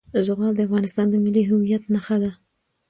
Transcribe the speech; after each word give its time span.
زغال 0.27 0.53
د 0.55 0.59
افغانستان 0.67 1.05
د 1.09 1.15
ملي 1.23 1.43
هویت 1.49 1.83
نښه 1.93 2.17
ده. 2.23 2.31